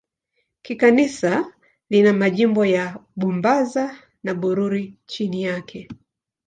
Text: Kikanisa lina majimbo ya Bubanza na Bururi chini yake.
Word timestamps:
Kikanisa 0.61 1.53
lina 1.89 2.13
majimbo 2.13 2.65
ya 2.65 2.99
Bubanza 3.19 3.85
na 4.23 4.33
Bururi 4.33 4.95
chini 5.05 5.43
yake. 5.43 5.87